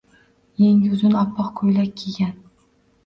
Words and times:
Yengi 0.61 0.89
uzun 0.95 1.19
oppoq 1.19 1.53
ko‘ylak 1.61 1.93
kiygan. 2.01 2.33